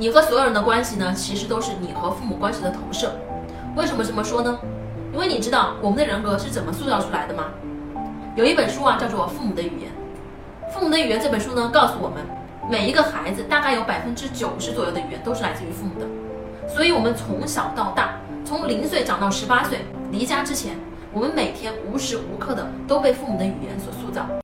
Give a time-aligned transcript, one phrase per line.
[0.00, 3.10] 你和所有人的关系呢其实都是你和父母关系的投射。
[3.76, 4.56] 为什么这么说呢？
[5.12, 7.46] 因为你知道我们的人格是怎么塑造出来的吗？
[8.36, 9.90] 有一本书啊叫做父母的语言
[10.72, 12.18] 父母的语言这本书呢告诉我们
[12.70, 16.06] 每一个孩子大概有百分之九十左右的语言都是来自于父母的。
[16.72, 19.80] 所以我们从小到大从零岁长到十八岁
[20.12, 20.76] 离家之前
[21.12, 24.28] 我们每天无时无刻的都被父母的语言所塑造。